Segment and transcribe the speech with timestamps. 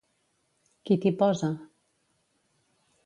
[0.89, 1.49] Qui t'hi posa?